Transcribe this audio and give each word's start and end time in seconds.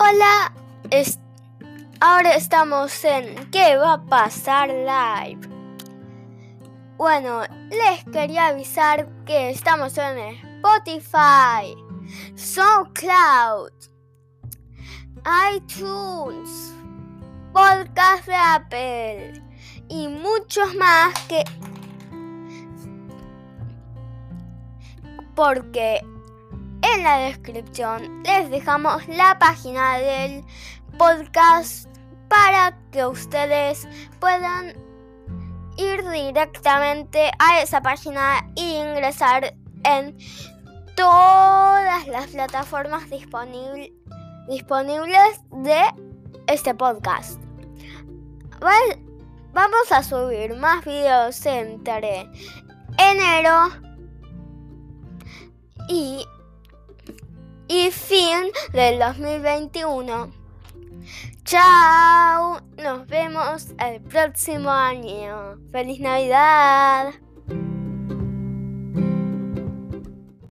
Hola, 0.00 0.52
ahora 1.98 2.36
estamos 2.36 3.04
en 3.04 3.50
¿Qué 3.50 3.76
va 3.76 3.94
a 3.94 4.04
pasar 4.04 4.68
live? 4.68 5.40
Bueno, 6.96 7.42
les 7.68 8.04
quería 8.04 8.46
avisar 8.46 9.08
que 9.24 9.50
estamos 9.50 9.98
en 9.98 10.18
Spotify, 10.18 11.74
SoundCloud, 12.36 13.72
iTunes, 15.56 16.72
Podcast 17.52 18.26
de 18.26 18.36
Apple 18.36 19.42
y 19.88 20.06
muchos 20.06 20.76
más 20.76 21.12
que... 21.26 21.42
Porque 25.34 26.04
en 26.82 27.02
la 27.02 27.18
descripción 27.18 28.22
les 28.22 28.50
dejamos 28.50 29.06
la 29.08 29.38
página 29.38 29.98
del 29.98 30.44
podcast 30.98 31.88
para 32.28 32.78
que 32.90 33.06
ustedes 33.06 33.88
puedan 34.20 34.74
ir 35.76 36.08
directamente 36.08 37.30
a 37.38 37.60
esa 37.62 37.80
página 37.80 38.44
e 38.56 38.80
ingresar 38.80 39.54
en 39.84 40.16
todas 40.96 42.06
las 42.08 42.26
plataformas 42.28 43.04
disponibles 43.08 43.90
de 45.50 45.82
este 46.48 46.74
podcast. 46.74 47.40
Vamos 49.52 49.92
a 49.92 50.02
subir 50.02 50.56
más 50.56 50.84
videos 50.84 51.46
entre 51.46 52.28
enero 52.98 53.68
y 55.88 56.26
del 58.72 58.98
2021. 58.98 60.32
Chao, 61.44 62.60
nos 62.76 63.06
vemos 63.06 63.68
el 63.78 64.00
próximo 64.02 64.70
año. 64.70 65.56
Feliz 65.72 66.00
Navidad. 66.00 67.14